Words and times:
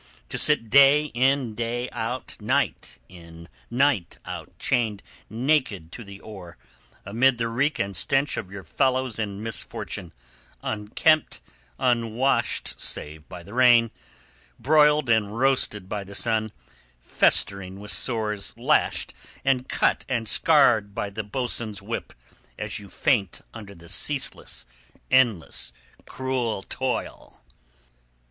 to 0.29 0.37
sit 0.39 0.71
day 0.71 1.11
in 1.13 1.53
day 1.53 1.87
out, 1.91 2.35
night 2.41 2.97
in 3.07 3.47
night 3.69 4.17
out, 4.25 4.51
chained 4.57 5.03
naked 5.29 5.91
to 5.91 6.03
the 6.03 6.19
oar, 6.21 6.57
amid 7.05 7.37
the 7.37 7.47
reek 7.47 7.77
and 7.77 7.95
stench 7.95 8.35
of 8.35 8.49
your 8.49 8.63
fellows 8.63 9.19
in 9.19 9.43
misfortune, 9.43 10.11
unkempt, 10.63 11.39
unwashed 11.77 12.81
save 12.81 13.29
by 13.29 13.43
the 13.43 13.53
rain, 13.53 13.91
broiled 14.57 15.07
and 15.07 15.37
roasted 15.37 15.87
by 15.87 16.03
the 16.03 16.15
sun, 16.15 16.51
festering 16.99 17.79
with 17.79 17.91
sores, 17.91 18.57
lashed 18.57 19.13
and 19.45 19.69
cut 19.69 20.03
and 20.09 20.27
scarred 20.27 20.95
by 20.95 21.11
the 21.11 21.21
boatswain's 21.23 21.79
whip 21.79 22.11
as 22.57 22.79
you 22.79 22.89
faint 22.89 23.41
under 23.53 23.75
the 23.75 23.87
ceaseless, 23.87 24.65
endless, 25.11 25.71
cruel 26.07 26.63
toil?" 26.63 27.43